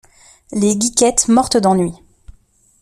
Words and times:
Les 0.51 0.79
geekettes 0.79 1.27
mortes 1.27 1.57
d’ennui. 1.57 1.93